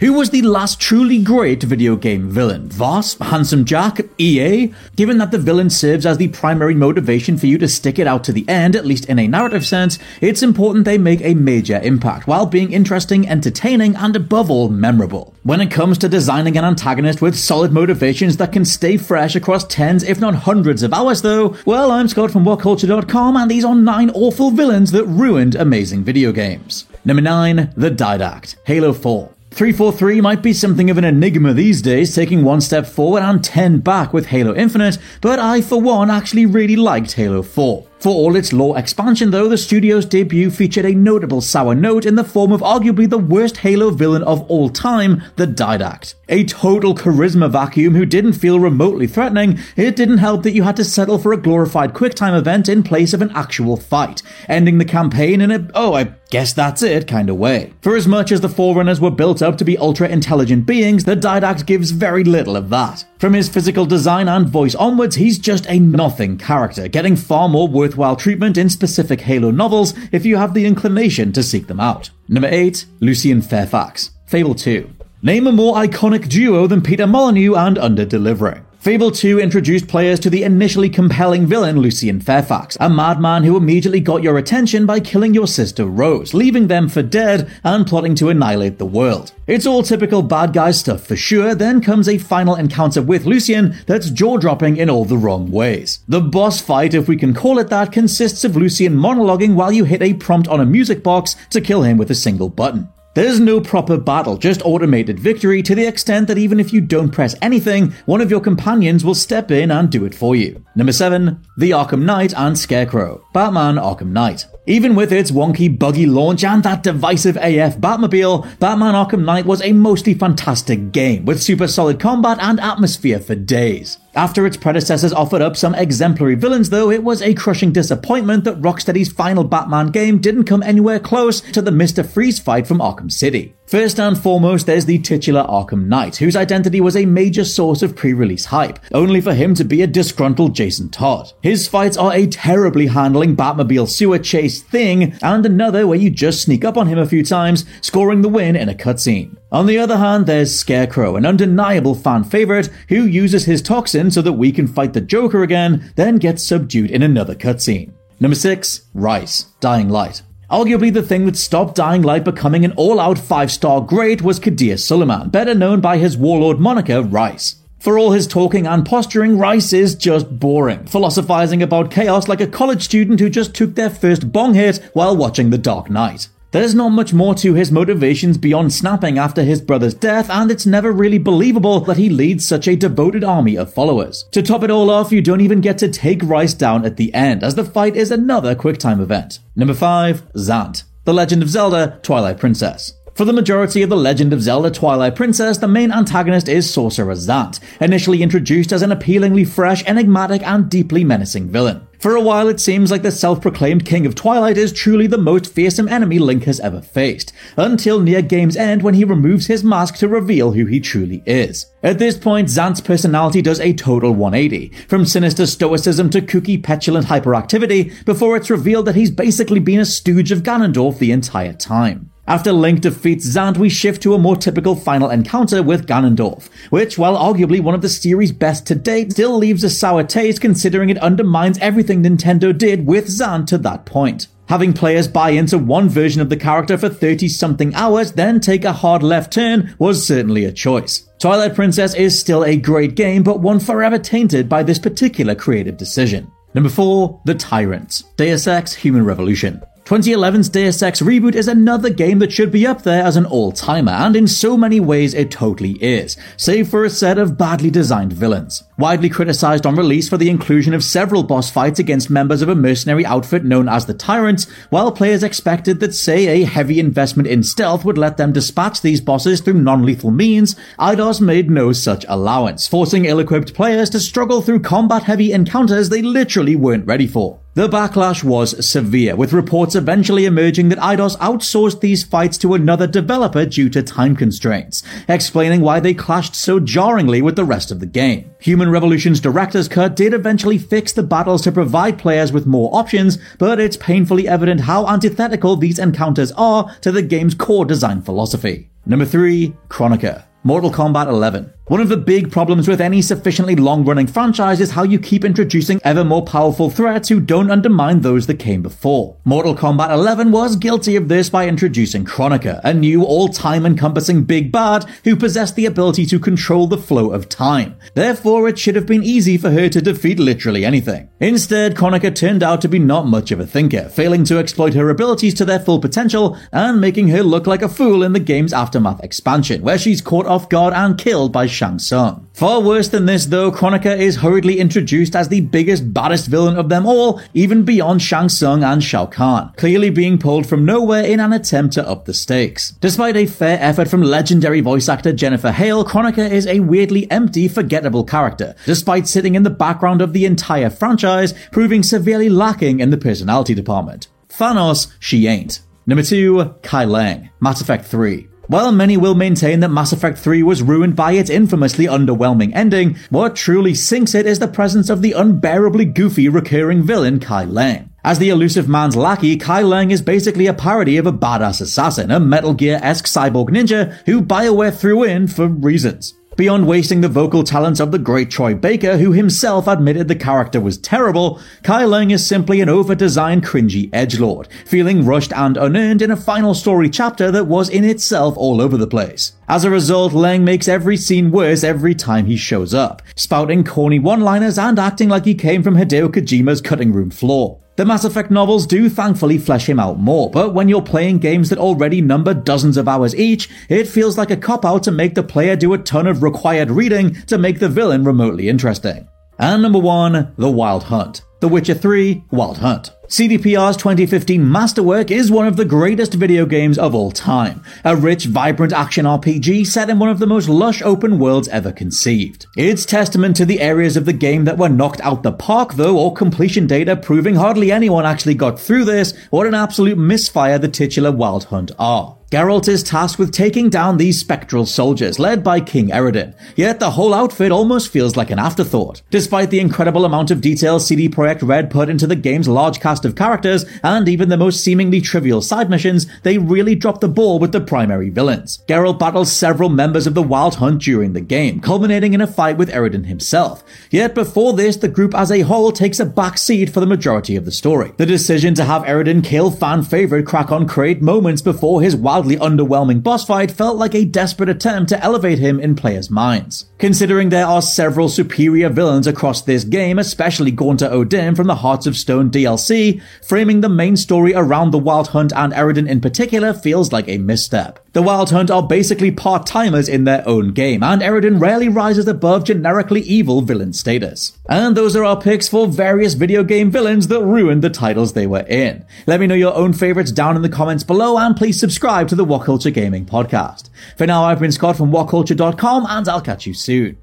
Who 0.00 0.12
was 0.12 0.30
the 0.30 0.42
last 0.42 0.80
truly 0.80 1.22
great 1.22 1.62
video 1.62 1.94
game 1.94 2.28
villain? 2.28 2.68
Vaas? 2.68 3.16
Handsome 3.24 3.64
Jack? 3.64 4.00
EA? 4.18 4.74
Given 4.96 5.18
that 5.18 5.30
the 5.30 5.38
villain 5.38 5.70
serves 5.70 6.04
as 6.04 6.18
the 6.18 6.26
primary 6.28 6.74
motivation 6.74 7.38
for 7.38 7.46
you 7.46 7.58
to 7.58 7.68
stick 7.68 8.00
it 8.00 8.08
out 8.08 8.24
to 8.24 8.32
the 8.32 8.46
end, 8.48 8.74
at 8.74 8.84
least 8.84 9.04
in 9.04 9.20
a 9.20 9.28
narrative 9.28 9.64
sense, 9.64 10.00
it's 10.20 10.42
important 10.42 10.84
they 10.84 10.98
make 10.98 11.20
a 11.22 11.34
major 11.34 11.78
impact 11.78 12.26
while 12.26 12.44
being 12.44 12.72
interesting, 12.72 13.28
entertaining, 13.28 13.94
and 13.94 14.16
above 14.16 14.50
all, 14.50 14.68
memorable. 14.68 15.32
When 15.44 15.60
it 15.60 15.70
comes 15.70 15.96
to 15.98 16.08
designing 16.08 16.58
an 16.58 16.64
antagonist 16.64 17.22
with 17.22 17.38
solid 17.38 17.70
motivations 17.70 18.36
that 18.38 18.52
can 18.52 18.64
stay 18.64 18.96
fresh 18.96 19.36
across 19.36 19.64
tens, 19.64 20.02
if 20.02 20.20
not 20.20 20.34
hundreds 20.34 20.82
of 20.82 20.92
hours, 20.92 21.22
though, 21.22 21.56
well, 21.66 21.92
I'm 21.92 22.08
Scott 22.08 22.32
from 22.32 22.44
WhatCulture.com, 22.44 23.36
and 23.36 23.48
these 23.48 23.64
are 23.64 23.76
nine 23.76 24.10
awful 24.10 24.50
villains 24.50 24.90
that 24.90 25.06
ruined 25.06 25.54
amazing 25.54 26.02
video 26.02 26.32
games. 26.32 26.84
Number 27.04 27.22
9, 27.22 27.74
The 27.76 27.90
Didact, 27.92 28.56
Halo 28.64 28.92
4. 28.92 29.33
343 29.54 30.20
might 30.20 30.42
be 30.42 30.52
something 30.52 30.90
of 30.90 30.98
an 30.98 31.04
enigma 31.04 31.54
these 31.54 31.80
days, 31.80 32.12
taking 32.12 32.42
one 32.42 32.60
step 32.60 32.84
forward 32.84 33.22
and 33.22 33.44
10 33.44 33.78
back 33.78 34.12
with 34.12 34.26
Halo 34.26 34.52
Infinite, 34.52 34.98
but 35.20 35.38
I, 35.38 35.60
for 35.60 35.80
one, 35.80 36.10
actually 36.10 36.44
really 36.44 36.74
liked 36.74 37.12
Halo 37.12 37.40
4. 37.40 37.86
For 38.04 38.10
all 38.10 38.36
its 38.36 38.52
lore 38.52 38.76
expansion, 38.76 39.30
though, 39.30 39.48
the 39.48 39.56
studio's 39.56 40.04
debut 40.04 40.50
featured 40.50 40.84
a 40.84 40.94
notable 40.94 41.40
sour 41.40 41.74
note 41.74 42.04
in 42.04 42.16
the 42.16 42.22
form 42.22 42.52
of 42.52 42.60
arguably 42.60 43.08
the 43.08 43.16
worst 43.16 43.56
Halo 43.56 43.88
villain 43.88 44.22
of 44.22 44.42
all 44.42 44.68
time, 44.68 45.22
the 45.36 45.46
Didact. 45.46 46.14
A 46.28 46.44
total 46.44 46.94
charisma 46.94 47.50
vacuum 47.50 47.94
who 47.94 48.04
didn't 48.04 48.34
feel 48.34 48.60
remotely 48.60 49.06
threatening, 49.06 49.58
it 49.74 49.96
didn't 49.96 50.18
help 50.18 50.42
that 50.42 50.52
you 50.52 50.64
had 50.64 50.76
to 50.76 50.84
settle 50.84 51.16
for 51.16 51.32
a 51.32 51.38
glorified 51.38 51.94
QuickTime 51.94 52.38
event 52.38 52.68
in 52.68 52.82
place 52.82 53.14
of 53.14 53.22
an 53.22 53.30
actual 53.34 53.78
fight, 53.78 54.20
ending 54.50 54.76
the 54.76 54.84
campaign 54.84 55.40
in 55.40 55.50
a, 55.50 55.66
oh, 55.72 55.94
I 55.94 56.12
guess 56.28 56.52
that's 56.52 56.82
it 56.82 57.08
kind 57.08 57.30
of 57.30 57.36
way. 57.36 57.72
For 57.80 57.96
as 57.96 58.06
much 58.06 58.32
as 58.32 58.42
the 58.42 58.50
Forerunners 58.50 59.00
were 59.00 59.10
built 59.10 59.40
up 59.40 59.56
to 59.56 59.64
be 59.64 59.78
ultra 59.78 60.10
intelligent 60.10 60.66
beings, 60.66 61.04
the 61.04 61.16
Didact 61.16 61.64
gives 61.64 61.92
very 61.92 62.22
little 62.22 62.54
of 62.54 62.68
that. 62.68 63.06
From 63.24 63.32
his 63.32 63.48
physical 63.48 63.86
design 63.86 64.28
and 64.28 64.46
voice 64.46 64.74
onwards, 64.74 65.16
he's 65.16 65.38
just 65.38 65.64
a 65.70 65.78
nothing 65.78 66.36
character, 66.36 66.88
getting 66.88 67.16
far 67.16 67.48
more 67.48 67.66
worthwhile 67.66 68.16
treatment 68.16 68.58
in 68.58 68.68
specific 68.68 69.22
Halo 69.22 69.50
novels 69.50 69.94
if 70.12 70.26
you 70.26 70.36
have 70.36 70.52
the 70.52 70.66
inclination 70.66 71.32
to 71.32 71.42
seek 71.42 71.66
them 71.66 71.80
out. 71.80 72.10
Number 72.28 72.48
8, 72.48 72.84
Lucien 73.00 73.40
Fairfax. 73.40 74.10
Fable 74.26 74.54
2. 74.54 74.90
Name 75.22 75.46
a 75.46 75.52
more 75.52 75.74
iconic 75.76 76.28
duo 76.28 76.66
than 76.66 76.82
Peter 76.82 77.06
Molyneux 77.06 77.54
and 77.54 77.78
Under 77.78 78.04
Delivering. 78.04 78.66
Fable 78.84 79.10
2 79.10 79.40
introduced 79.40 79.88
players 79.88 80.20
to 80.20 80.28
the 80.28 80.42
initially 80.42 80.90
compelling 80.90 81.46
villain 81.46 81.78
Lucien 81.78 82.20
Fairfax, 82.20 82.76
a 82.78 82.90
madman 82.90 83.42
who 83.42 83.56
immediately 83.56 83.98
got 83.98 84.22
your 84.22 84.36
attention 84.36 84.84
by 84.84 85.00
killing 85.00 85.32
your 85.32 85.46
sister 85.46 85.86
Rose, 85.86 86.34
leaving 86.34 86.66
them 86.66 86.90
for 86.90 87.00
dead 87.00 87.50
and 87.64 87.86
plotting 87.86 88.14
to 88.16 88.28
annihilate 88.28 88.76
the 88.76 88.84
world. 88.84 89.32
It's 89.46 89.66
all 89.66 89.82
typical 89.82 90.20
bad 90.20 90.52
guy 90.52 90.72
stuff 90.72 91.02
for 91.02 91.16
sure, 91.16 91.54
then 91.54 91.80
comes 91.80 92.10
a 92.10 92.18
final 92.18 92.56
encounter 92.56 93.00
with 93.00 93.24
Lucien 93.24 93.74
that's 93.86 94.10
jaw 94.10 94.36
dropping 94.36 94.76
in 94.76 94.90
all 94.90 95.06
the 95.06 95.16
wrong 95.16 95.50
ways. 95.50 96.00
The 96.06 96.20
boss 96.20 96.60
fight, 96.60 96.92
if 96.92 97.08
we 97.08 97.16
can 97.16 97.32
call 97.32 97.58
it 97.58 97.70
that, 97.70 97.90
consists 97.90 98.44
of 98.44 98.54
Lucien 98.54 98.94
monologuing 98.94 99.54
while 99.54 99.72
you 99.72 99.84
hit 99.84 100.02
a 100.02 100.12
prompt 100.12 100.46
on 100.48 100.60
a 100.60 100.66
music 100.66 101.02
box 101.02 101.36
to 101.48 101.62
kill 101.62 101.84
him 101.84 101.96
with 101.96 102.10
a 102.10 102.14
single 102.14 102.50
button. 102.50 102.90
There's 103.14 103.38
no 103.38 103.60
proper 103.60 103.96
battle, 103.96 104.36
just 104.36 104.60
automated 104.64 105.20
victory 105.20 105.62
to 105.62 105.76
the 105.76 105.86
extent 105.86 106.26
that 106.26 106.36
even 106.36 106.58
if 106.58 106.72
you 106.72 106.80
don't 106.80 107.12
press 107.12 107.36
anything, 107.40 107.92
one 108.06 108.20
of 108.20 108.28
your 108.28 108.40
companions 108.40 109.04
will 109.04 109.14
step 109.14 109.52
in 109.52 109.70
and 109.70 109.88
do 109.88 110.04
it 110.04 110.16
for 110.16 110.34
you. 110.34 110.64
Number 110.74 110.92
7. 110.92 111.40
The 111.56 111.70
Arkham 111.70 112.02
Knight 112.02 112.34
and 112.36 112.58
Scarecrow. 112.58 113.24
Batman 113.32 113.76
Arkham 113.76 114.08
Knight. 114.08 114.46
Even 114.66 114.94
with 114.94 115.12
its 115.12 115.30
wonky, 115.30 115.78
buggy 115.78 116.06
launch 116.06 116.42
and 116.42 116.62
that 116.62 116.82
divisive 116.82 117.36
AF 117.36 117.76
Batmobile, 117.76 118.58
Batman 118.58 118.94
Arkham 118.94 119.22
Knight 119.22 119.44
was 119.44 119.60
a 119.60 119.72
mostly 119.74 120.14
fantastic 120.14 120.90
game, 120.90 121.26
with 121.26 121.42
super 121.42 121.68
solid 121.68 122.00
combat 122.00 122.38
and 122.40 122.58
atmosphere 122.60 123.20
for 123.20 123.34
days. 123.34 123.98
After 124.14 124.46
its 124.46 124.56
predecessors 124.56 125.12
offered 125.12 125.42
up 125.42 125.56
some 125.56 125.74
exemplary 125.74 126.34
villains, 126.36 126.70
though, 126.70 126.90
it 126.90 127.04
was 127.04 127.20
a 127.20 127.34
crushing 127.34 127.72
disappointment 127.72 128.44
that 128.44 128.62
Rocksteady's 128.62 129.12
final 129.12 129.44
Batman 129.44 129.88
game 129.88 130.18
didn't 130.18 130.44
come 130.44 130.62
anywhere 130.62 130.98
close 130.98 131.42
to 131.42 131.60
the 131.60 131.70
Mr. 131.70 132.06
Freeze 132.06 132.38
fight 132.38 132.66
from 132.66 132.78
Arkham 132.78 133.12
City. 133.12 133.54
First 133.74 133.98
and 133.98 134.16
foremost, 134.16 134.66
there's 134.66 134.86
the 134.86 135.00
titular 135.00 135.42
Arkham 135.48 135.88
Knight, 135.88 136.14
whose 136.14 136.36
identity 136.36 136.80
was 136.80 136.96
a 136.96 137.06
major 137.06 137.44
source 137.44 137.82
of 137.82 137.96
pre-release 137.96 138.44
hype, 138.44 138.78
only 138.92 139.20
for 139.20 139.34
him 139.34 139.52
to 139.56 139.64
be 139.64 139.82
a 139.82 139.88
disgruntled 139.88 140.54
Jason 140.54 140.90
Todd. 140.90 141.32
His 141.42 141.66
fights 141.66 141.96
are 141.96 142.12
a 142.12 142.28
terribly 142.28 142.86
handling 142.86 143.34
Batmobile 143.34 143.88
sewer 143.88 144.20
chase 144.20 144.62
thing, 144.62 145.18
and 145.22 145.44
another 145.44 145.88
where 145.88 145.98
you 145.98 146.08
just 146.08 146.42
sneak 146.42 146.64
up 146.64 146.76
on 146.76 146.86
him 146.86 146.98
a 146.98 147.06
few 147.08 147.24
times, 147.24 147.64
scoring 147.80 148.22
the 148.22 148.28
win 148.28 148.54
in 148.54 148.68
a 148.68 148.74
cutscene. 148.74 149.36
On 149.50 149.66
the 149.66 149.78
other 149.78 149.96
hand, 149.96 150.26
there's 150.26 150.56
Scarecrow, 150.56 151.16
an 151.16 151.26
undeniable 151.26 151.96
fan 151.96 152.22
favorite 152.22 152.70
who 152.90 153.04
uses 153.04 153.46
his 153.46 153.60
toxin 153.60 154.12
so 154.12 154.22
that 154.22 154.34
we 154.34 154.52
can 154.52 154.68
fight 154.68 154.92
the 154.92 155.00
Joker 155.00 155.42
again, 155.42 155.92
then 155.96 156.18
gets 156.18 156.44
subdued 156.44 156.92
in 156.92 157.02
another 157.02 157.34
cutscene. 157.34 157.92
Number 158.20 158.36
6, 158.36 158.82
Rais, 158.94 159.46
Dying 159.58 159.88
Light. 159.88 160.22
Arguably 160.50 160.92
the 160.92 161.02
thing 161.02 161.24
that 161.24 161.36
stopped 161.36 161.74
Dying 161.74 162.02
Light 162.02 162.22
becoming 162.22 162.64
an 162.66 162.72
all-out 162.72 163.18
five-star 163.18 163.80
great 163.80 164.20
was 164.20 164.38
Kadir 164.38 164.76
Suleiman, 164.76 165.30
better 165.30 165.54
known 165.54 165.80
by 165.80 165.96
his 165.96 166.18
warlord 166.18 166.60
moniker 166.60 167.00
Rais. 167.02 167.56
For 167.78 167.98
all 167.98 168.12
his 168.12 168.26
talking 168.26 168.66
and 168.66 168.84
posturing, 168.84 169.38
Rais 169.38 169.72
is 169.72 169.94
just 169.94 170.38
boring, 170.38 170.84
philosophizing 170.86 171.62
about 171.62 171.90
chaos 171.90 172.28
like 172.28 172.42
a 172.42 172.46
college 172.46 172.82
student 172.82 173.20
who 173.20 173.30
just 173.30 173.54
took 173.54 173.74
their 173.74 173.90
first 173.90 174.32
bong 174.32 174.52
hit 174.54 174.82
while 174.92 175.16
watching 175.16 175.48
The 175.48 175.58
Dark 175.58 175.88
Knight. 175.88 176.28
There's 176.54 176.72
not 176.72 176.90
much 176.90 177.12
more 177.12 177.34
to 177.34 177.54
his 177.54 177.72
motivations 177.72 178.38
beyond 178.38 178.72
snapping 178.72 179.18
after 179.18 179.42
his 179.42 179.60
brother's 179.60 179.92
death, 179.92 180.30
and 180.30 180.52
it's 180.52 180.64
never 180.64 180.92
really 180.92 181.18
believable 181.18 181.80
that 181.80 181.96
he 181.96 182.08
leads 182.08 182.46
such 182.46 182.68
a 182.68 182.76
devoted 182.76 183.24
army 183.24 183.56
of 183.56 183.74
followers. 183.74 184.26
To 184.30 184.40
top 184.40 184.62
it 184.62 184.70
all 184.70 184.88
off, 184.88 185.10
you 185.10 185.20
don't 185.20 185.40
even 185.40 185.60
get 185.60 185.78
to 185.78 185.88
take 185.88 186.22
Rais 186.22 186.54
down 186.54 186.84
at 186.84 186.96
the 186.96 187.12
end, 187.12 187.42
as 187.42 187.56
the 187.56 187.64
fight 187.64 187.96
is 187.96 188.12
another 188.12 188.54
QuickTime 188.54 189.00
event. 189.00 189.40
Number 189.56 189.74
5, 189.74 190.32
Zant. 190.34 190.84
The 191.02 191.12
Legend 191.12 191.42
of 191.42 191.48
Zelda 191.48 191.98
Twilight 192.04 192.38
Princess. 192.38 192.92
For 193.16 193.24
the 193.24 193.32
majority 193.32 193.82
of 193.82 193.90
The 193.90 193.96
Legend 193.96 194.32
of 194.32 194.40
Zelda 194.40 194.70
Twilight 194.70 195.16
Princess, 195.16 195.58
the 195.58 195.66
main 195.66 195.90
antagonist 195.90 196.48
is 196.48 196.72
Sorcerer 196.72 197.14
Zant, 197.14 197.58
initially 197.80 198.22
introduced 198.22 198.72
as 198.72 198.82
an 198.82 198.92
appealingly 198.92 199.44
fresh, 199.44 199.84
enigmatic, 199.86 200.46
and 200.46 200.70
deeply 200.70 201.02
menacing 201.02 201.48
villain. 201.48 201.83
For 201.98 202.16
a 202.16 202.20
while, 202.20 202.48
it 202.48 202.60
seems 202.60 202.90
like 202.90 203.02
the 203.02 203.10
self 203.10 203.40
proclaimed 203.40 203.84
King 203.84 204.06
of 204.06 204.14
Twilight 204.14 204.58
is 204.58 204.72
truly 204.72 205.06
the 205.06 205.18
most 205.18 205.52
fearsome 205.52 205.88
enemy 205.88 206.18
Link 206.18 206.44
has 206.44 206.60
ever 206.60 206.80
faced, 206.80 207.32
until 207.56 208.00
near 208.00 208.22
game's 208.22 208.56
end 208.56 208.82
when 208.82 208.94
he 208.94 209.04
removes 209.04 209.46
his 209.46 209.64
mask 209.64 209.96
to 209.96 210.08
reveal 210.08 210.52
who 210.52 210.66
he 210.66 210.80
truly 210.80 211.22
is. 211.26 211.66
At 211.82 211.98
this 211.98 212.16
point, 212.16 212.50
Zant's 212.50 212.80
personality 212.80 213.42
does 213.42 213.60
a 213.60 213.72
total 213.72 214.12
180, 214.12 214.68
from 214.88 215.04
sinister 215.04 215.46
stoicism 215.46 216.10
to 216.10 216.20
kooky, 216.20 216.62
petulant 216.62 217.06
hyperactivity, 217.06 218.04
before 218.04 218.36
it's 218.36 218.50
revealed 218.50 218.86
that 218.86 218.96
he's 218.96 219.10
basically 219.10 219.60
been 219.60 219.80
a 219.80 219.86
stooge 219.86 220.32
of 220.32 220.42
Ganondorf 220.42 220.98
the 220.98 221.12
entire 221.12 221.52
time. 221.52 222.10
After 222.26 222.52
Link 222.52 222.80
defeats 222.80 223.26
Zant, 223.26 223.58
we 223.58 223.68
shift 223.68 224.02
to 224.02 224.14
a 224.14 224.18
more 224.18 224.36
typical 224.36 224.74
final 224.74 225.10
encounter 225.10 225.62
with 225.62 225.86
Ganondorf, 225.86 226.48
which, 226.70 226.96
while 226.96 227.18
arguably 227.18 227.60
one 227.60 227.74
of 227.74 227.82
the 227.82 227.88
series' 227.90 228.32
best 228.32 228.66
to 228.66 228.74
date, 228.74 229.12
still 229.12 229.36
leaves 229.36 229.62
a 229.62 229.68
sour 229.68 230.04
taste 230.04 230.40
considering 230.40 230.88
it 230.88 230.96
undermines 230.98 231.58
everything 231.58 232.02
Nintendo 232.02 232.56
did 232.56 232.86
with 232.86 233.08
Zant 233.08 233.46
to 233.48 233.58
that 233.58 233.84
point. 233.84 234.28
Having 234.48 234.72
players 234.72 235.06
buy 235.06 235.30
into 235.30 235.58
one 235.58 235.90
version 235.90 236.22
of 236.22 236.30
the 236.30 236.36
character 236.36 236.78
for 236.78 236.88
30 236.88 237.28
something 237.28 237.74
hours, 237.74 238.12
then 238.12 238.40
take 238.40 238.64
a 238.64 238.72
hard 238.72 239.02
left 239.02 239.32
turn 239.32 239.74
was 239.78 240.06
certainly 240.06 240.46
a 240.46 240.52
choice. 240.52 241.06
Twilight 241.18 241.54
Princess 241.54 241.94
is 241.94 242.18
still 242.18 242.42
a 242.44 242.56
great 242.56 242.94
game, 242.94 243.22
but 243.22 243.40
one 243.40 243.60
forever 243.60 243.98
tainted 243.98 244.48
by 244.48 244.62
this 244.62 244.78
particular 244.78 245.34
creative 245.34 245.76
decision. 245.76 246.30
Number 246.54 246.70
4, 246.70 247.20
The 247.26 247.34
Tyrants, 247.34 248.04
Deus 248.16 248.46
Ex 248.46 248.74
Human 248.74 249.04
Revolution. 249.04 249.62
2011's 249.84 250.48
Deus 250.48 250.82
Ex 250.82 251.02
reboot 251.02 251.34
is 251.34 251.46
another 251.46 251.90
game 251.90 252.18
that 252.18 252.32
should 252.32 252.50
be 252.50 252.66
up 252.66 252.84
there 252.84 253.04
as 253.04 253.16
an 253.16 253.26
all-timer, 253.26 253.92
and 253.92 254.16
in 254.16 254.26
so 254.26 254.56
many 254.56 254.80
ways 254.80 255.12
it 255.12 255.30
totally 255.30 255.72
is, 255.72 256.16
save 256.38 256.68
for 256.68 256.86
a 256.86 256.90
set 256.90 257.18
of 257.18 257.36
badly 257.36 257.68
designed 257.68 258.10
villains. 258.10 258.64
Widely 258.78 259.10
criticized 259.10 259.66
on 259.66 259.76
release 259.76 260.08
for 260.08 260.16
the 260.16 260.30
inclusion 260.30 260.72
of 260.72 260.82
several 260.82 261.22
boss 261.22 261.50
fights 261.50 261.78
against 261.78 262.08
members 262.08 262.40
of 262.40 262.48
a 262.48 262.54
mercenary 262.54 263.04
outfit 263.04 263.44
known 263.44 263.68
as 263.68 263.84
the 263.84 263.92
Tyrants, 263.92 264.50
while 264.70 264.90
players 264.90 265.22
expected 265.22 265.80
that, 265.80 265.94
say, 265.94 266.28
a 266.28 266.46
heavy 266.46 266.80
investment 266.80 267.28
in 267.28 267.42
stealth 267.42 267.84
would 267.84 267.98
let 267.98 268.16
them 268.16 268.32
dispatch 268.32 268.80
these 268.80 269.02
bosses 269.02 269.42
through 269.42 269.60
non-lethal 269.60 270.10
means, 270.10 270.56
Eidos 270.78 271.20
made 271.20 271.50
no 271.50 271.74
such 271.74 272.06
allowance, 272.08 272.66
forcing 272.66 273.04
ill-equipped 273.04 273.52
players 273.52 273.90
to 273.90 274.00
struggle 274.00 274.40
through 274.40 274.60
combat-heavy 274.60 275.30
encounters 275.30 275.90
they 275.90 276.00
literally 276.00 276.56
weren't 276.56 276.86
ready 276.86 277.06
for. 277.06 277.43
The 277.54 277.68
backlash 277.68 278.24
was 278.24 278.68
severe, 278.68 279.14
with 279.14 279.32
reports 279.32 279.76
eventually 279.76 280.24
emerging 280.24 280.70
that 280.70 280.78
Eidos 280.78 281.16
outsourced 281.18 281.80
these 281.80 282.02
fights 282.02 282.36
to 282.38 282.54
another 282.54 282.88
developer 282.88 283.46
due 283.46 283.68
to 283.68 283.80
time 283.80 284.16
constraints, 284.16 284.82
explaining 285.06 285.60
why 285.60 285.78
they 285.78 285.94
clashed 285.94 286.34
so 286.34 286.58
jarringly 286.58 287.22
with 287.22 287.36
the 287.36 287.44
rest 287.44 287.70
of 287.70 287.78
the 287.78 287.86
game. 287.86 288.28
Human 288.40 288.70
Revolution's 288.70 289.20
director's 289.20 289.68
cut 289.68 289.94
did 289.94 290.14
eventually 290.14 290.58
fix 290.58 290.92
the 290.92 291.04
battles 291.04 291.42
to 291.42 291.52
provide 291.52 291.96
players 291.96 292.32
with 292.32 292.44
more 292.44 292.74
options, 292.74 293.18
but 293.38 293.60
it's 293.60 293.76
painfully 293.76 294.26
evident 294.26 294.62
how 294.62 294.88
antithetical 294.88 295.54
these 295.54 295.78
encounters 295.78 296.32
are 296.32 296.74
to 296.80 296.90
the 296.90 297.02
game's 297.02 297.36
core 297.36 297.64
design 297.64 298.02
philosophy. 298.02 298.68
Number 298.84 299.04
3, 299.04 299.54
Kronika. 299.68 300.24
Mortal 300.42 300.72
Kombat 300.72 301.06
11. 301.06 301.52
One 301.66 301.80
of 301.80 301.88
the 301.88 301.96
big 301.96 302.30
problems 302.30 302.68
with 302.68 302.78
any 302.78 303.00
sufficiently 303.00 303.56
long 303.56 303.86
running 303.86 304.06
franchise 304.06 304.60
is 304.60 304.72
how 304.72 304.82
you 304.82 304.98
keep 304.98 305.24
introducing 305.24 305.80
ever 305.82 306.04
more 306.04 306.22
powerful 306.22 306.68
threats 306.68 307.08
who 307.08 307.20
don't 307.20 307.50
undermine 307.50 308.02
those 308.02 308.26
that 308.26 308.38
came 308.38 308.60
before. 308.60 309.16
Mortal 309.24 309.54
Kombat 309.54 309.90
11 309.90 310.30
was 310.30 310.56
guilty 310.56 310.94
of 310.94 311.08
this 311.08 311.30
by 311.30 311.48
introducing 311.48 312.04
Kronika, 312.04 312.60
a 312.62 312.74
new 312.74 313.02
all 313.02 313.28
time 313.28 313.64
encompassing 313.64 314.24
big 314.24 314.52
bad 314.52 314.84
who 315.04 315.16
possessed 315.16 315.56
the 315.56 315.64
ability 315.64 316.04
to 316.04 316.18
control 316.18 316.66
the 316.66 316.76
flow 316.76 317.12
of 317.12 317.30
time. 317.30 317.76
Therefore, 317.94 318.46
it 318.46 318.58
should 318.58 318.76
have 318.76 318.84
been 318.84 319.02
easy 319.02 319.38
for 319.38 319.50
her 319.50 319.70
to 319.70 319.80
defeat 319.80 320.18
literally 320.18 320.66
anything. 320.66 321.08
Instead, 321.18 321.76
Kronika 321.76 322.14
turned 322.14 322.42
out 322.42 322.60
to 322.60 322.68
be 322.68 322.78
not 322.78 323.06
much 323.06 323.30
of 323.30 323.40
a 323.40 323.46
thinker, 323.46 323.88
failing 323.88 324.24
to 324.24 324.38
exploit 324.38 324.74
her 324.74 324.90
abilities 324.90 325.32
to 325.32 325.46
their 325.46 325.60
full 325.60 325.80
potential 325.80 326.36
and 326.52 326.78
making 326.78 327.08
her 327.08 327.22
look 327.22 327.46
like 327.46 327.62
a 327.62 327.70
fool 327.70 328.02
in 328.02 328.12
the 328.12 328.20
game's 328.20 328.52
Aftermath 328.52 329.02
expansion, 329.02 329.62
where 329.62 329.78
she's 329.78 330.02
caught 330.02 330.26
off 330.26 330.50
guard 330.50 330.74
and 330.74 330.98
killed 330.98 331.32
by 331.32 331.53
Shang 331.54 331.78
Tsung. 331.78 332.28
Far 332.34 332.60
worse 332.60 332.88
than 332.88 333.06
this 333.06 333.26
though, 333.26 333.52
Kronika 333.52 333.96
is 333.96 334.16
hurriedly 334.16 334.58
introduced 334.58 335.14
as 335.14 335.28
the 335.28 335.40
biggest, 335.40 335.94
baddest 335.94 336.26
villain 336.26 336.58
of 336.58 336.68
them 336.68 336.84
all, 336.86 337.20
even 337.32 337.62
beyond 337.62 338.02
Shang 338.02 338.28
Tsung 338.28 338.64
and 338.64 338.82
Shao 338.82 339.06
Kahn, 339.06 339.52
clearly 339.56 339.90
being 339.90 340.18
pulled 340.18 340.46
from 340.46 340.64
nowhere 340.64 341.04
in 341.04 341.20
an 341.20 341.32
attempt 341.32 341.74
to 341.74 341.88
up 341.88 342.04
the 342.04 342.12
stakes. 342.12 342.72
Despite 342.80 343.16
a 343.16 343.26
fair 343.26 343.58
effort 343.60 343.88
from 343.88 344.02
legendary 344.02 344.60
voice 344.60 344.88
actor 344.88 345.12
Jennifer 345.12 345.52
Hale, 345.52 345.84
Kronika 345.84 346.30
is 346.30 346.46
a 346.46 346.60
weirdly 346.60 347.10
empty, 347.10 347.48
forgettable 347.48 348.04
character, 348.04 348.54
despite 348.66 349.06
sitting 349.06 349.34
in 349.34 349.44
the 349.44 349.50
background 349.50 350.02
of 350.02 350.12
the 350.12 350.24
entire 350.24 350.70
franchise, 350.70 351.34
proving 351.52 351.82
severely 351.82 352.28
lacking 352.28 352.80
in 352.80 352.90
the 352.90 352.98
personality 352.98 353.54
department. 353.54 354.08
Thanos, 354.28 354.92
she 354.98 355.26
ain't. 355.28 355.60
Number 355.86 356.02
2, 356.02 356.56
Kai 356.62 356.86
Leng, 356.86 357.30
Mass 357.40 357.60
Effect 357.60 357.84
3. 357.84 358.26
While 358.46 358.72
many 358.72 358.98
will 358.98 359.14
maintain 359.14 359.60
that 359.60 359.70
Mass 359.70 359.92
Effect 359.92 360.18
3 360.18 360.42
was 360.42 360.62
ruined 360.62 360.94
by 360.94 361.12
its 361.12 361.30
infamously 361.30 361.86
underwhelming 361.86 362.52
ending, 362.54 362.98
what 363.08 363.34
truly 363.34 363.74
sinks 363.74 364.14
it 364.14 364.26
is 364.26 364.38
the 364.38 364.48
presence 364.48 364.90
of 364.90 365.00
the 365.00 365.12
unbearably 365.12 365.86
goofy 365.86 366.28
recurring 366.28 366.82
villain 366.82 367.20
Kai 367.20 367.46
Leng. 367.46 367.88
As 368.04 368.18
the 368.18 368.28
Illusive 368.28 368.68
Man's 368.68 368.96
lackey, 368.96 369.38
Kai 369.38 369.62
Leng 369.62 369.90
is 369.90 370.02
basically 370.02 370.46
a 370.46 370.52
parody 370.52 370.98
of 370.98 371.06
a 371.06 371.12
badass 371.12 371.62
assassin, 371.62 372.10
a 372.10 372.20
Metal 372.20 372.52
Gear-esque 372.52 373.06
cyborg 373.06 373.48
ninja 373.48 373.94
who 374.04 374.20
BioWare 374.20 374.78
threw 374.78 375.04
in 375.04 375.26
for 375.26 375.48
reasons. 375.48 376.12
Beyond 376.36 376.66
wasting 376.66 377.00
the 377.00 377.08
vocal 377.08 377.44
talents 377.44 377.78
of 377.78 377.92
the 377.92 377.98
great 377.98 378.28
Troy 378.28 378.54
Baker, 378.54 378.98
who 378.98 379.12
himself 379.12 379.68
admitted 379.68 380.08
the 380.08 380.16
character 380.16 380.60
was 380.60 380.78
terrible, 380.78 381.40
Kai 381.62 381.84
Leng 381.84 382.12
is 382.12 382.26
simply 382.26 382.60
an 382.60 382.68
over-designed 382.68 383.44
cringy 383.44 383.88
edgelord, 383.90 384.48
feeling 384.66 385.06
rushed 385.06 385.32
and 385.32 385.56
unearned 385.56 386.02
in 386.02 386.10
a 386.10 386.16
final 386.16 386.52
story 386.52 386.90
chapter 386.90 387.30
that 387.30 387.46
was 387.46 387.68
in 387.68 387.84
itself 387.84 388.36
all 388.36 388.60
over 388.60 388.76
the 388.76 388.88
place. 388.88 389.34
As 389.46 389.62
a 389.62 389.70
result, 389.70 390.12
Leng 390.12 390.42
makes 390.42 390.66
every 390.66 390.96
scene 390.96 391.30
worse 391.30 391.62
every 391.62 391.94
time 391.94 392.26
he 392.26 392.36
shows 392.36 392.74
up, 392.74 393.00
spouting 393.14 393.62
corny 393.62 394.00
one-liners 394.00 394.58
and 394.58 394.76
acting 394.76 395.08
like 395.08 395.26
he 395.26 395.36
came 395.36 395.62
from 395.62 395.76
Hideo 395.76 396.08
Kojima's 396.08 396.60
cutting 396.60 396.92
room 396.92 397.10
floor. 397.10 397.60
The 397.76 397.84
Mass 397.84 398.04
Effect 398.04 398.30
novels 398.30 398.68
do 398.68 398.88
thankfully 398.88 399.36
flesh 399.36 399.68
him 399.68 399.80
out 399.80 399.98
more, 399.98 400.30
but 400.30 400.54
when 400.54 400.68
you're 400.68 400.80
playing 400.80 401.18
games 401.18 401.50
that 401.50 401.58
already 401.58 402.00
number 402.00 402.32
dozens 402.32 402.76
of 402.76 402.86
hours 402.86 403.16
each, 403.16 403.50
it 403.68 403.88
feels 403.88 404.16
like 404.16 404.30
a 404.30 404.36
cop 404.36 404.64
out 404.64 404.84
to 404.84 404.92
make 404.92 405.16
the 405.16 405.24
player 405.24 405.56
do 405.56 405.72
a 405.72 405.78
ton 405.78 406.06
of 406.06 406.22
required 406.22 406.70
reading 406.70 407.14
to 407.26 407.36
make 407.36 407.58
the 407.58 407.68
villain 407.68 408.04
remotely 408.04 408.48
interesting. 408.48 409.08
And 409.40 409.60
number 409.60 409.80
one, 409.80 410.32
The 410.38 410.50
Wild 410.50 410.84
Hunt. 410.84 411.22
The 411.40 411.48
Witcher 411.48 411.74
3 411.74 412.22
Wild 412.30 412.58
Hunt. 412.58 412.92
CDPR's 413.14 413.76
2015 413.76 414.50
masterwork 414.50 415.12
is 415.12 415.30
one 415.30 415.46
of 415.46 415.54
the 415.54 415.64
greatest 415.64 416.14
video 416.14 416.44
games 416.44 416.76
of 416.76 416.96
all 416.96 417.12
time. 417.12 417.62
A 417.84 417.94
rich, 417.94 418.24
vibrant 418.26 418.72
action 418.72 419.04
RPG 419.04 419.68
set 419.68 419.88
in 419.88 420.00
one 420.00 420.08
of 420.08 420.18
the 420.18 420.26
most 420.26 420.48
lush 420.48 420.82
open 420.82 421.20
worlds 421.20 421.46
ever 421.46 421.70
conceived. 421.70 422.48
It's 422.56 422.84
testament 422.84 423.36
to 423.36 423.44
the 423.44 423.60
areas 423.60 423.96
of 423.96 424.04
the 424.04 424.12
game 424.12 424.46
that 424.46 424.58
were 424.58 424.68
knocked 424.68 425.00
out 425.02 425.22
the 425.22 425.30
park 425.30 425.74
though, 425.74 425.96
or 425.96 426.12
completion 426.12 426.66
data 426.66 426.96
proving 426.96 427.36
hardly 427.36 427.70
anyone 427.70 428.04
actually 428.04 428.34
got 428.34 428.58
through 428.58 428.84
this, 428.84 429.16
what 429.30 429.46
an 429.46 429.54
absolute 429.54 429.96
misfire 429.96 430.58
the 430.58 430.66
titular 430.66 431.12
Wild 431.12 431.44
Hunt 431.44 431.70
are. 431.78 432.16
Geralt 432.34 432.66
is 432.66 432.82
tasked 432.82 433.20
with 433.20 433.30
taking 433.30 433.70
down 433.70 433.96
these 433.96 434.18
spectral 434.18 434.66
soldiers, 434.66 435.20
led 435.20 435.44
by 435.44 435.60
King 435.60 435.90
Eredin. 435.90 436.34
Yet 436.56 436.80
the 436.80 436.90
whole 436.90 437.14
outfit 437.14 437.52
almost 437.52 437.92
feels 437.92 438.16
like 438.16 438.32
an 438.32 438.40
afterthought. 438.40 439.02
Despite 439.08 439.50
the 439.50 439.60
incredible 439.60 440.04
amount 440.04 440.32
of 440.32 440.40
detail 440.40 440.80
CD 440.80 441.08
Projekt 441.08 441.46
Red 441.46 441.70
put 441.70 441.88
into 441.88 442.08
the 442.08 442.16
game's 442.16 442.48
large 442.48 442.80
cast 442.80 443.04
of 443.04 443.14
characters, 443.14 443.64
and 443.84 444.08
even 444.08 444.30
the 444.30 444.36
most 444.36 444.64
seemingly 444.64 445.00
trivial 445.00 445.42
side 445.42 445.70
missions, 445.70 446.08
they 446.22 446.36
really 446.36 446.74
drop 446.74 447.00
the 447.00 447.06
ball 447.06 447.38
with 447.38 447.52
the 447.52 447.60
primary 447.60 448.10
villains. 448.10 448.64
Geralt 448.66 448.98
battles 448.98 449.30
several 449.30 449.68
members 449.68 450.08
of 450.08 450.14
the 450.14 450.20
Wild 450.20 450.56
Hunt 450.56 450.82
during 450.82 451.12
the 451.12 451.20
game, 451.20 451.60
culminating 451.60 452.14
in 452.14 452.20
a 452.20 452.26
fight 452.26 452.58
with 452.58 452.68
Eredin 452.68 453.06
himself. 453.06 453.62
Yet 453.90 454.12
before 454.12 454.54
this, 454.54 454.76
the 454.76 454.88
group 454.88 455.14
as 455.14 455.30
a 455.30 455.42
whole 455.42 455.70
takes 455.70 456.00
a 456.00 456.04
backseat 456.04 456.70
for 456.70 456.80
the 456.80 456.86
majority 456.86 457.36
of 457.36 457.44
the 457.44 457.52
story. 457.52 457.92
The 457.96 458.06
decision 458.06 458.54
to 458.54 458.64
have 458.64 458.82
Eredin 458.82 459.22
kill 459.22 459.52
fan 459.52 459.84
favorite 459.84 460.26
Crach 460.26 460.50
an 460.50 460.66
Craite 460.66 461.00
moments 461.00 461.40
before 461.40 461.80
his 461.80 461.94
wild 461.94 462.23
wildly 462.24 462.36
underwhelming 462.36 463.02
boss 463.02 463.26
fight 463.26 463.50
felt 463.50 463.76
like 463.76 463.94
a 463.94 464.04
desperate 464.04 464.48
attempt 464.48 464.88
to 464.88 465.02
elevate 465.04 465.38
him 465.38 465.60
in 465.60 465.74
players' 465.74 466.10
minds. 466.10 466.66
Considering 466.78 467.28
there 467.28 467.46
are 467.46 467.60
several 467.60 468.08
superior 468.08 468.70
villains 468.70 469.06
across 469.06 469.42
this 469.42 469.64
game, 469.64 469.98
especially 469.98 470.50
Gaunter 470.50 470.90
O'Dimm 470.90 471.36
from 471.36 471.48
the 471.48 471.56
Hearts 471.56 471.86
of 471.86 471.98
Stone 471.98 472.30
DLC, 472.30 473.02
framing 473.22 473.60
the 473.60 473.68
main 473.68 473.96
story 473.96 474.34
around 474.34 474.70
the 474.70 474.78
Wild 474.78 475.08
Hunt 475.08 475.32
and 475.36 475.52
Eredin 475.52 475.86
in 475.86 476.00
particular 476.00 476.54
feels 476.54 476.92
like 476.92 477.08
a 477.08 477.18
misstep. 477.18 477.83
The 477.94 478.02
Wild 478.02 478.30
Hunt 478.30 478.50
are 478.50 478.66
basically 478.66 479.12
part-timers 479.12 479.88
in 479.88 480.02
their 480.02 480.26
own 480.26 480.52
game, 480.52 480.82
and 480.82 481.00
Eredin 481.00 481.40
rarely 481.40 481.68
rises 481.68 482.08
above 482.08 482.42
generically 482.42 483.02
evil 483.02 483.40
villain 483.40 483.72
status. 483.72 484.36
And 484.48 484.76
those 484.76 484.96
are 484.96 485.04
our 485.04 485.20
picks 485.20 485.46
for 485.46 485.68
various 485.68 486.14
video 486.14 486.42
game 486.42 486.72
villains 486.72 487.06
that 487.06 487.22
ruined 487.22 487.62
the 487.62 487.70
titles 487.70 488.12
they 488.12 488.26
were 488.26 488.44
in. 488.48 488.84
Let 489.06 489.20
me 489.20 489.28
know 489.28 489.36
your 489.36 489.54
own 489.54 489.74
favorites 489.74 490.10
down 490.10 490.34
in 490.34 490.42
the 490.42 490.48
comments 490.48 490.82
below, 490.82 491.16
and 491.16 491.36
please 491.36 491.60
subscribe 491.60 492.08
to 492.08 492.16
the 492.16 492.24
What 492.24 492.44
Culture 492.44 492.70
Gaming 492.70 493.06
podcast. 493.06 493.70
For 493.96 494.08
now, 494.08 494.24
I've 494.24 494.40
been 494.40 494.50
Scott 494.50 494.76
from 494.76 494.90
WhatCulture.com, 494.90 495.86
and 495.88 496.08
I'll 496.08 496.20
catch 496.20 496.48
you 496.48 496.54
soon. 496.54 496.98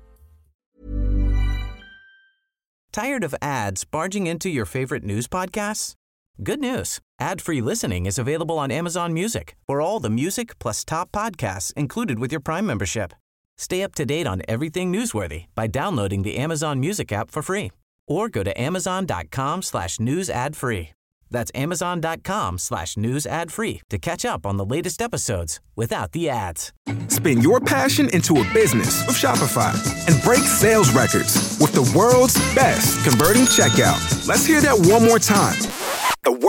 Tired 2.91 3.23
of 3.23 3.33
ads 3.41 3.85
barging 3.85 4.27
into 4.27 4.49
your 4.49 4.65
favorite 4.65 5.05
news 5.05 5.25
podcasts? 5.29 5.95
Good 6.43 6.59
news. 6.59 6.99
Ad-free 7.19 7.61
listening 7.61 8.07
is 8.07 8.17
available 8.17 8.57
on 8.57 8.71
Amazon 8.71 9.13
Music 9.13 9.55
for 9.67 9.79
all 9.79 9.99
the 9.99 10.09
music 10.09 10.57
plus 10.57 10.83
top 10.83 11.11
podcasts 11.11 11.71
included 11.73 12.17
with 12.17 12.31
your 12.31 12.39
Prime 12.41 12.65
membership. 12.65 13.13
Stay 13.59 13.83
up 13.83 13.93
to 13.93 14.07
date 14.07 14.25
on 14.25 14.41
everything 14.47 14.91
newsworthy 14.91 15.45
by 15.53 15.67
downloading 15.67 16.23
the 16.23 16.37
Amazon 16.37 16.79
Music 16.79 17.11
app 17.11 17.29
for 17.29 17.43
free 17.43 17.69
or 18.07 18.27
go 18.27 18.41
to 18.41 18.59
amazon.com 18.59 19.61
slash 19.61 19.99
news 19.99 20.31
ad 20.31 20.55
free. 20.55 20.89
That's 21.29 21.51
amazon.com 21.53 22.57
slash 22.57 22.97
news 22.97 23.27
ad 23.27 23.51
free 23.51 23.81
to 23.91 23.99
catch 23.99 24.25
up 24.25 24.43
on 24.43 24.57
the 24.57 24.65
latest 24.65 24.99
episodes 24.99 25.59
without 25.75 26.11
the 26.13 26.27
ads. 26.27 26.73
Spin 27.05 27.41
your 27.41 27.59
passion 27.59 28.09
into 28.15 28.39
a 28.39 28.51
business 28.51 29.05
with 29.05 29.15
Shopify 29.15 29.75
and 30.07 30.19
break 30.23 30.41
sales 30.41 30.91
records 30.91 31.59
with 31.61 31.71
the 31.73 31.93
world's 31.95 32.39
best 32.55 33.07
converting 33.07 33.43
checkout. 33.43 34.27
Let's 34.27 34.47
hear 34.47 34.59
that 34.61 34.75
one 34.89 35.05
more 35.05 35.19
time 35.19 35.61